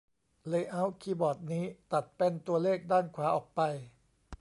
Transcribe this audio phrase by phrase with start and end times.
[0.47, 3.61] เลย์เอาต์คีย์บอร์ดนี้ตัดแป้นตัวเลขด้านขวาออกไป